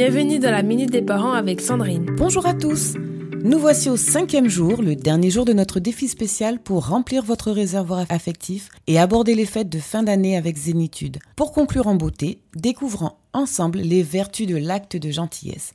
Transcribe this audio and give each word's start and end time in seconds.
Bienvenue 0.00 0.38
dans 0.38 0.52
la 0.52 0.62
Minute 0.62 0.92
des 0.92 1.02
Parents 1.02 1.32
avec 1.32 1.60
Sandrine. 1.60 2.06
Bonjour 2.16 2.46
à 2.46 2.54
tous 2.54 2.94
Nous 3.42 3.58
voici 3.58 3.90
au 3.90 3.96
cinquième 3.96 4.48
jour, 4.48 4.80
le 4.80 4.94
dernier 4.94 5.28
jour 5.28 5.44
de 5.44 5.52
notre 5.52 5.80
défi 5.80 6.06
spécial 6.06 6.60
pour 6.60 6.86
remplir 6.86 7.24
votre 7.24 7.50
réservoir 7.50 8.06
affectif 8.08 8.68
et 8.86 9.00
aborder 9.00 9.34
les 9.34 9.44
fêtes 9.44 9.68
de 9.68 9.80
fin 9.80 10.04
d'année 10.04 10.36
avec 10.36 10.56
zénitude. 10.56 11.18
Pour 11.34 11.50
conclure 11.50 11.88
en 11.88 11.96
beauté, 11.96 12.38
découvrons 12.54 13.10
ensemble 13.32 13.80
les 13.80 14.04
vertus 14.04 14.46
de 14.46 14.54
l'acte 14.56 14.96
de 14.96 15.10
gentillesse. 15.10 15.72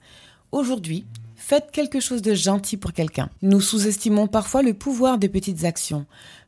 Aujourd'hui, 0.54 1.06
faites 1.36 1.72
quelque 1.72 2.00
chose 2.00 2.22
de 2.22 2.34
gentil 2.34 2.78
pour 2.78 2.94
quelqu'un. 2.94 3.30
Nous 3.42 3.60
sous-estimons 3.60 4.28
parfois 4.28 4.62
le 4.62 4.74
pouvoir 4.74 5.18
des 5.18 5.28
petites 5.28 5.66
actions. 5.66 6.06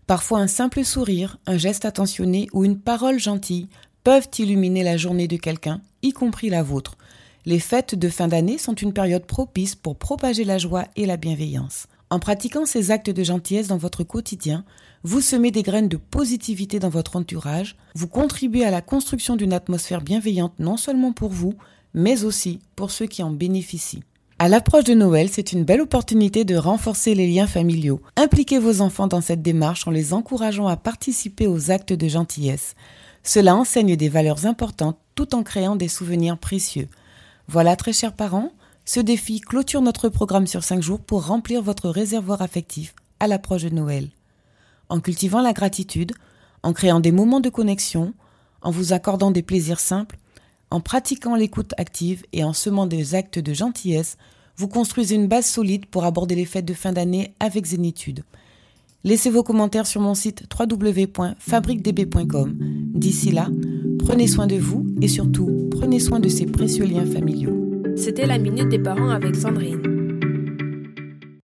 Parfois 0.07 0.39
un 0.39 0.47
simple 0.47 0.85
sourire, 0.85 1.39
un 1.45 1.57
geste 1.57 1.83
attentionné 1.83 2.47
ou 2.53 2.63
une 2.63 2.79
parole 2.79 3.19
gentille 3.19 3.67
peuvent 4.05 4.29
illuminer 4.39 4.83
la 4.83 4.95
journée 4.95 5.27
de 5.27 5.35
quelqu'un, 5.35 5.81
y 6.03 6.13
compris 6.13 6.49
la 6.49 6.63
vôtre. 6.63 6.95
Les 7.47 7.59
fêtes 7.59 7.93
de 7.93 8.09
fin 8.09 8.27
d'année 8.27 8.57
sont 8.57 8.73
une 8.73 8.91
période 8.91 9.25
propice 9.25 9.75
pour 9.75 9.97
propager 9.97 10.43
la 10.43 10.57
joie 10.57 10.85
et 10.95 11.05
la 11.05 11.15
bienveillance. 11.15 11.85
En 12.09 12.17
pratiquant 12.17 12.65
ces 12.65 12.89
actes 12.89 13.11
de 13.11 13.23
gentillesse 13.23 13.67
dans 13.67 13.77
votre 13.77 14.03
quotidien, 14.03 14.65
vous 15.03 15.21
semez 15.21 15.51
des 15.51 15.61
graines 15.61 15.87
de 15.87 15.97
positivité 15.97 16.79
dans 16.79 16.89
votre 16.89 17.17
entourage, 17.17 17.75
vous 17.93 18.07
contribuez 18.07 18.65
à 18.65 18.71
la 18.71 18.81
construction 18.81 19.35
d'une 19.35 19.53
atmosphère 19.53 20.01
bienveillante 20.01 20.53
non 20.57 20.75
seulement 20.75 21.13
pour 21.13 21.29
vous, 21.29 21.53
mais 21.93 22.23
aussi 22.23 22.61
pour 22.75 22.89
ceux 22.89 23.05
qui 23.05 23.21
en 23.21 23.29
bénéficient. 23.29 24.03
À 24.39 24.49
l'approche 24.49 24.85
de 24.85 24.95
Noël, 24.95 25.29
c'est 25.31 25.51
une 25.51 25.65
belle 25.65 25.81
opportunité 25.81 26.45
de 26.45 26.55
renforcer 26.55 27.13
les 27.13 27.27
liens 27.27 27.47
familiaux. 27.47 28.01
Impliquez 28.17 28.57
vos 28.57 28.81
enfants 28.81 29.07
dans 29.07 29.21
cette 29.21 29.43
démarche 29.43 29.87
en 29.87 29.91
les 29.91 30.13
encourageant 30.13 30.65
à 30.65 30.77
participer 30.77 31.45
aux 31.45 31.69
actes 31.69 31.93
de 31.93 32.07
gentillesse. 32.07 32.73
Cela 33.21 33.55
enseigne 33.55 33.95
des 33.95 34.09
valeurs 34.09 34.47
importantes 34.47 34.97
tout 35.13 35.35
en 35.35 35.43
créant 35.43 35.75
des 35.75 35.87
souvenirs 35.87 36.39
précieux. 36.39 36.89
Voilà, 37.47 37.75
très 37.75 37.93
chers 37.93 38.13
parents, 38.13 38.51
ce 38.85 38.99
défi 38.99 39.39
clôture 39.39 39.81
notre 39.81 40.09
programme 40.09 40.47
sur 40.47 40.63
5 40.63 40.81
jours 40.81 40.99
pour 40.99 41.27
remplir 41.27 41.61
votre 41.61 41.89
réservoir 41.89 42.41
affectif 42.41 42.95
à 43.19 43.27
l'approche 43.27 43.63
de 43.63 43.69
Noël. 43.69 44.09
En 44.89 44.99
cultivant 44.99 45.41
la 45.41 45.53
gratitude, 45.53 46.13
en 46.63 46.73
créant 46.73 46.99
des 46.99 47.11
moments 47.11 47.39
de 47.39 47.49
connexion, 47.49 48.13
en 48.61 48.71
vous 48.71 48.93
accordant 48.93 49.31
des 49.31 49.43
plaisirs 49.43 49.79
simples, 49.79 50.17
en 50.71 50.81
pratiquant 50.81 51.35
l'écoute 51.35 51.73
active 51.77 52.23
et 52.33 52.43
en 52.43 52.53
semant 52.53 52.87
des 52.87 53.13
actes 53.13 53.39
de 53.39 53.53
gentillesse, 53.53 54.17
vous 54.57 54.67
construisez 54.67 55.15
une 55.15 55.27
base 55.27 55.45
solide 55.45 55.85
pour 55.85 56.05
aborder 56.05 56.33
les 56.35 56.45
fêtes 56.45 56.65
de 56.65 56.73
fin 56.73 56.91
d'année 56.93 57.35
avec 57.39 57.65
zénitude. 57.65 58.23
Laissez 59.03 59.29
vos 59.29 59.43
commentaires 59.43 59.85
sur 59.85 60.01
mon 60.01 60.15
site 60.15 60.45
www.fabriquedb.com. 60.59 62.57
D'ici 62.95 63.31
là, 63.31 63.49
prenez 63.99 64.27
soin 64.27 64.47
de 64.47 64.55
vous 64.55 64.87
et 65.01 65.07
surtout, 65.07 65.64
prenez 65.85 65.99
soin 65.99 66.19
de 66.19 66.29
ces 66.29 66.47
précieux 66.47 66.85
liens 66.85 67.05
familiaux. 67.05 67.55
C'était 67.95 68.25
la 68.25 68.39
Minute 68.39 68.69
des 68.69 68.79
Parents 68.79 69.11
avec 69.11 69.35
Sandrine. 69.35 69.94